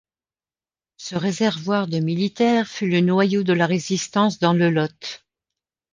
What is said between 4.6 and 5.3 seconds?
Lot.